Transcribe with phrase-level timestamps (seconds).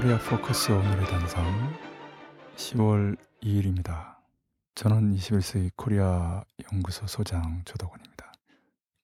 [0.00, 1.44] 코리아 포커스 오늘의 단상
[2.56, 4.16] 10월 2일입니다.
[4.74, 6.42] 저는 21세기 코리아
[6.72, 8.32] 연구소 소장 조덕원입니다.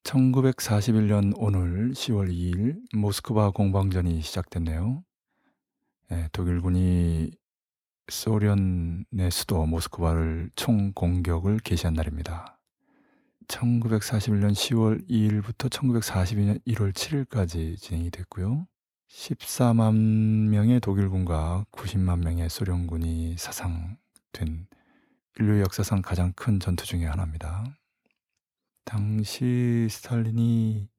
[0.05, 5.03] 1941년 오늘 10월 2일 모스크바 공방전이 시작됐네요.
[6.13, 7.29] 예, 독일군이
[8.07, 12.59] 소련의 수도 모스크바를 총 공격을 개시한 날입니다.
[13.47, 18.65] 1941년 10월 2일부터 1942년 1월 7일까지 진행이 됐고요.
[19.07, 24.67] 14만 명의 독일군과 90만 명의 소련군이 사상된
[25.39, 27.65] 인류 역사상 가장 큰 전투 중의 하나입니다.
[28.83, 30.89] 당시 스탈린이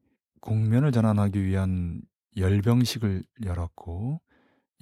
[0.40, 2.02] 공면을 전환하기 위한
[2.36, 4.20] 열병식을 열었고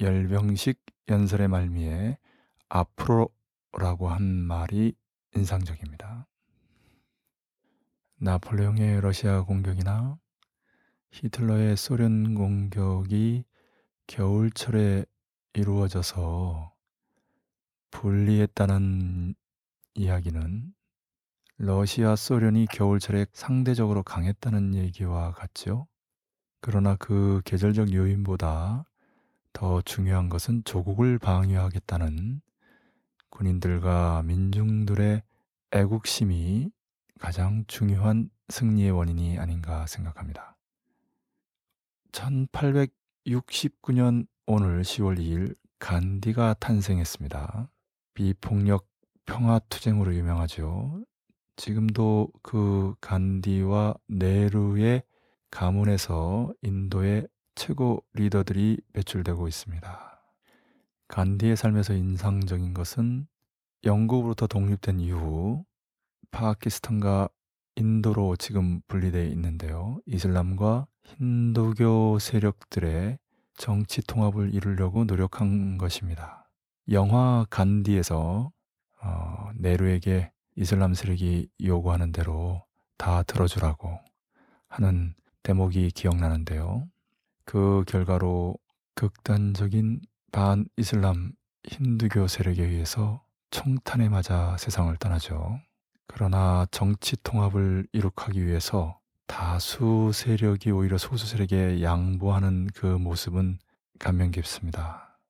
[0.00, 2.18] 열병식 연설의 말미에
[2.68, 4.94] 앞으로라고 한 말이
[5.34, 6.26] 인상적입니다.
[8.18, 10.18] 나폴레옹의 러시아 공격이나
[11.10, 13.44] 히틀러의 소련 공격이
[14.06, 15.04] 겨울철에
[15.54, 16.72] 이루어져서
[17.90, 19.34] 불리했다는
[19.94, 20.74] 이야기는
[21.58, 25.86] 러시아, 소련이 겨울철에 상대적으로 강했다는 얘기와 같죠.
[26.60, 28.84] 그러나 그 계절적 요인보다
[29.54, 32.42] 더 중요한 것은 조국을 방위하겠다는
[33.30, 35.22] 군인들과 민중들의
[35.72, 36.70] 애국심이
[37.18, 40.55] 가장 중요한 승리의 원인이 아닌가 생각합니다.
[42.16, 47.70] 1869년 오늘 10월 2일 간디가 탄생했습니다.
[48.14, 48.88] 비폭력
[49.26, 51.04] 평화투쟁으로 유명하죠.
[51.56, 55.02] 지금도 그 간디와 네루의
[55.50, 60.22] 가문에서 인도의 최고 리더들이 배출되고 있습니다.
[61.08, 63.26] 간디의 삶에서 인상적인 것은
[63.84, 65.66] 영국으로부터 독립된 이후
[66.30, 67.28] 파키스탄과
[67.76, 70.00] 인도로 지금 분리되어 있는데요.
[70.06, 73.18] 이슬람과 힌두교 세력들의
[73.56, 76.48] 정치 통합을 이루려고 노력한 것입니다.
[76.90, 78.50] 영화 간디에서
[79.02, 82.64] 어, 네루에게 이슬람 세력이 요구하는 대로
[82.96, 83.98] 다 들어주라고
[84.68, 86.88] 하는 대목이 기억나는데요.
[87.44, 88.56] 그 결과로
[88.94, 90.00] 극단적인
[90.32, 91.32] 반 이슬람
[91.64, 95.60] 힌두교 세력에 의해서 총탄에 맞아 세상을 떠나죠.
[96.16, 103.58] 그러나 정치 통합을 이룩하기 위해서 다수 세력이 오히려 소수 세력에 양보하는 그 모습은
[103.98, 105.20] 감명 깊습니다.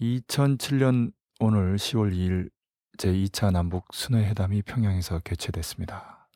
[0.00, 2.48] 2007년 오늘 10월 2일
[2.96, 6.30] 제2차 남북 순회회담이 평양에서 개최됐습니다.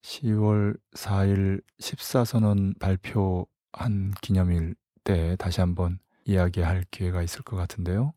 [0.00, 8.14] 10월 4일 14선언 발표한 기념일 때 다시 한번 이야기할 기회가 있을 것 같은데요.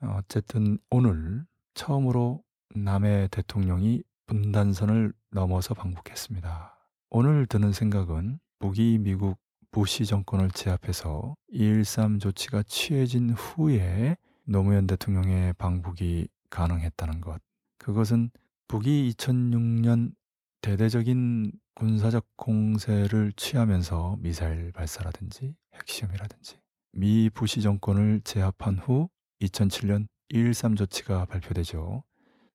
[0.00, 1.44] 어쨌든 오늘
[1.74, 6.76] 처음으로 남의 대통령이 분단선을 넘어서 방북했습니다.
[7.10, 9.38] 오늘 드는 생각은 북이 미국
[9.70, 17.40] 부시 정권을 제압해서 2.13 조치가 취해진 후에 노무현 대통령의 방북이 가능했다는 것.
[17.78, 18.30] 그것은
[18.66, 20.12] 북이 2006년
[20.60, 26.58] 대대적인 군사적 공세를 취하면서 미사일 발사라든지 핵시험이라든지
[26.92, 29.08] 미 부시 정권을 제압한 후
[29.40, 32.02] 2007년 2.13 조치가 발표되죠.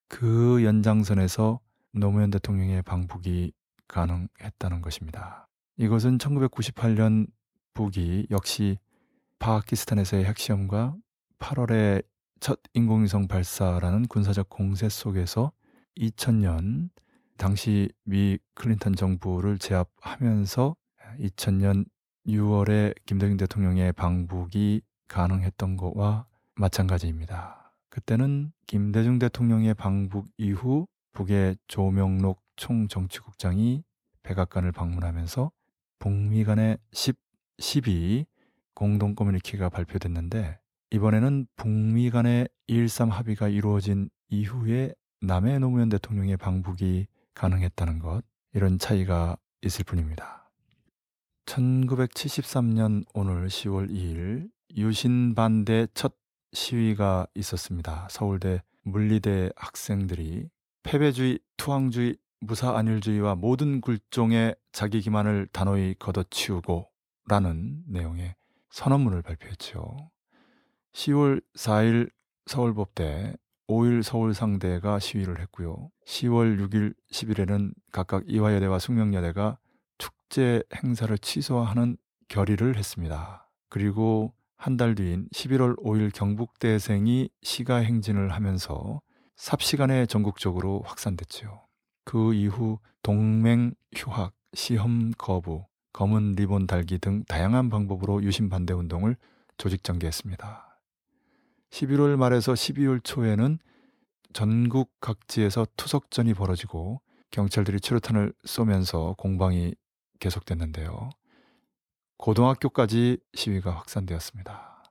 [0.08, 1.60] 그 연장선에서
[1.92, 3.52] 노무현 대통령의 방북이
[3.88, 5.46] 가능했다는 것입니다.
[5.76, 7.26] 이것은 1998년
[7.74, 8.78] 북이 역시
[9.38, 10.94] 파키스탄에서의 핵시험과
[11.38, 12.04] 8월에
[12.40, 15.52] 첫 인공위성 발사라는 군사적 공세 속에서
[15.96, 16.90] 2000년
[17.36, 20.76] 당시 미 클린턴 정부를 제압하면서
[21.18, 21.84] 2000년
[22.26, 27.63] 6월에 김대중 대통령의 방북이 가능했던 것과 마찬가지입니다.
[27.94, 33.84] 그때는 김대중 대통령의 방북 이후 북의 조명록 총정치국장이
[34.24, 35.52] 백악관을 방문하면서
[36.00, 37.16] 북미 간의 10,
[37.60, 38.26] 12
[38.74, 40.58] 공동 커뮤니케가 발표됐는데
[40.90, 48.24] 이번에는 북미 간의 1.3 합의가 이루어진 이후에 남해 노무현 대통령의 방북이 가능했다는 것
[48.54, 50.50] 이런 차이가 있을 뿐입니다.
[51.46, 56.23] 1973년 오늘 10월 2일 유신 반대 첫
[56.54, 58.08] 시위가 있었습니다.
[58.10, 60.48] 서울대 물리대 학생들이
[60.82, 66.88] 패배주의, 투항주의, 무사 안일주의와 모든 굴종의 자기 기만을 단호히 걷어치우고
[67.26, 68.36] 라는 내용의
[68.70, 70.10] 선언문을 발표했죠.
[70.92, 72.10] 10월 4일
[72.46, 73.34] 서울법대,
[73.68, 75.90] 5일 서울상대가 시위를 했고요.
[76.06, 79.58] 10월 6일, 10일에는 각각 이화여대와 숙명여대가
[79.96, 81.96] 축제 행사를 취소하는
[82.28, 83.50] 결의를 했습니다.
[83.70, 89.00] 그리고 한 달 뒤인 11월 5일 경북대생이 시가 행진을 하면서
[89.36, 91.66] 삽시간에 전국적으로 확산됐지요.
[92.04, 99.16] 그 이후 동맹 휴학, 시험 거부, 검은 리본 달기 등 다양한 방법으로 유신 반대 운동을
[99.58, 100.80] 조직 전개했습니다.
[101.70, 103.58] 11월 말에서 12월 초에는
[104.32, 107.00] 전국 각지에서 투석전이 벌어지고
[107.30, 109.74] 경찰들이 추루탄을 쏘면서 공방이
[110.20, 111.10] 계속됐는데요.
[112.16, 114.84] 고등학교까지 시위가 확산되었습니다.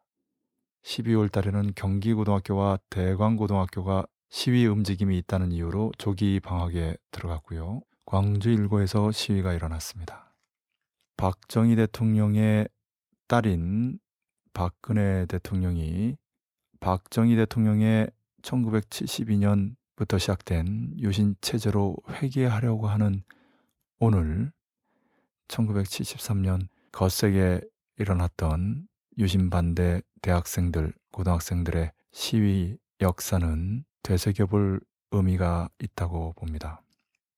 [0.83, 7.81] 12월 달에는 경기고등학교와 대광고등학교가 시위 움직임이 있다는 이유로 조기 방학에 들어갔고요.
[8.05, 10.33] 광주 일고에서 시위가 일어났습니다.
[11.17, 12.67] 박정희 대통령의
[13.27, 13.99] 딸인
[14.53, 16.17] 박근혜 대통령이
[16.79, 18.09] 박정희 대통령의
[18.41, 23.23] 1972년부터 시작된 유신 체제로 회귀하려고 하는
[23.99, 24.51] 오늘
[25.47, 27.60] 1973년 거세게
[27.98, 28.88] 일어났던
[29.18, 34.80] 유신 반대 대학생들, 고등학생들의 시위 역사는 되새겨볼
[35.12, 36.81] 의미가 있다고 봅니다.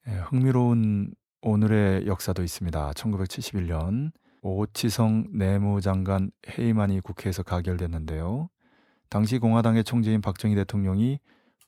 [0.08, 2.92] 예, 흥미로운 오늘의 역사도 있습니다.
[2.92, 4.12] 1971년
[4.42, 8.50] 오치성 내무장관 해임안이 국회에서 가결됐는데요.
[9.10, 11.20] 당시 공화당의 총재인 박정희 대통령이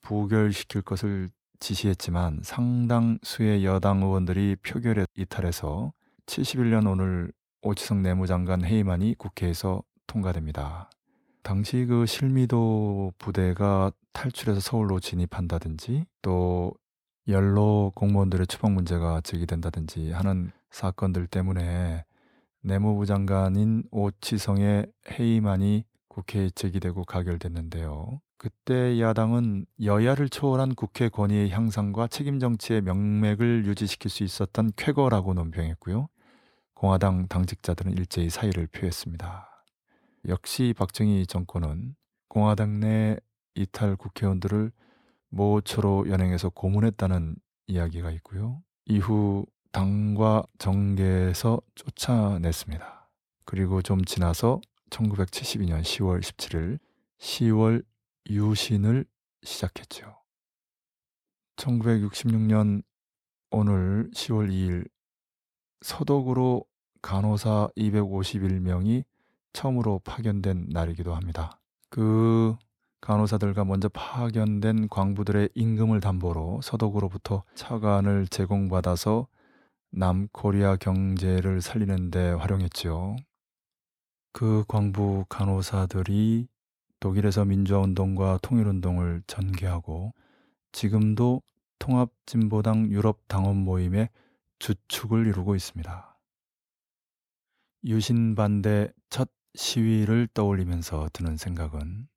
[0.01, 1.29] 부결시킬 것을
[1.59, 5.93] 지시했지만 상당수의 여당 의원들이 표결에 이탈해서
[6.25, 7.31] 71년 오늘
[7.67, 10.89] 오치성 내무장관 해임안이 국회에서 통과됩니다.
[11.43, 16.73] 당시 그 실미도 부대가 탈출해서 서울로 진입한다든지 또
[17.27, 22.05] 연로 공무원들의 추방 문제가 제기된다든지 하는 사건들 때문에
[22.61, 28.21] 내무부 장관인 오치성의 해임안이 국회에 제기되고 가결됐는데요.
[28.37, 36.07] 그때 야당은 여야를 초월한 국회 권위의 향상과 책임 정치의 명맥을 유지시킬 수 있었던 쾌거라고 논평했고요.
[36.77, 39.65] 공화당 당직자들은 일제히 사의를 표했습니다.
[40.27, 41.95] 역시 박정희 정권은
[42.27, 43.17] 공화당 내
[43.55, 44.71] 이탈 국회의원들을
[45.29, 47.35] 모초로 연행해서 고문했다는
[47.65, 48.61] 이야기가 있고요.
[48.85, 53.09] 이후 당과 정계에서 쫓아냈습니다.
[53.45, 56.77] 그리고 좀 지나서 1972년 10월 17일
[57.17, 57.83] 10월
[58.29, 59.03] 유신을
[59.41, 60.15] 시작했죠.
[61.55, 62.83] 1966년
[63.49, 64.87] 오늘 10월 2일
[65.81, 66.65] 서독으로
[67.01, 69.03] 간호사 251명이
[69.53, 71.59] 처음으로 파견된 날이기도 합니다.
[71.89, 72.55] 그
[73.01, 79.27] 간호사들과 먼저 파견된 광부들의 임금을 담보로 서독으로부터 차관을 제공받아서
[79.91, 83.15] 남코리아 경제를 살리는 데 활용했죠.
[84.33, 86.47] 그 광부 간호사들이
[86.99, 90.13] 독일에서 민주화운동과 통일운동을 전개하고
[90.71, 91.41] 지금도
[91.79, 94.09] 통합진보당 유럽 당원 모임의
[94.59, 96.17] 주축을 이루고 있습니다.
[97.85, 102.07] 유신 반대 첫 시위를 떠올리면서 드는 생각은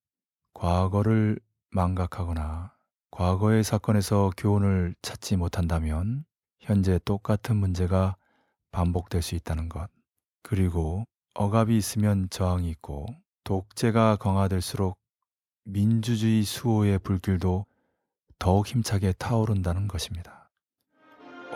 [0.55, 1.39] 과거를
[1.71, 2.75] 망각하거나
[3.11, 6.25] 과거의 사건에서 교훈을 찾지 못한다면
[6.61, 8.17] 현재 똑같은 문제가
[8.73, 9.89] 반복될 수 있다는 것.
[10.43, 11.05] 그리고
[11.35, 13.07] 억압이 있으면 저항이 있고
[13.45, 14.99] 독재가 강화될수록
[15.65, 17.67] 민주주의 수호의 불길도
[18.39, 20.40] 더욱 힘차게 타오른다는 것입니다.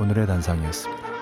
[0.00, 1.13] 오늘의 단상이었습니다.